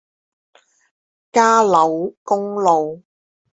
[1.31, 3.03] 嘉柳公路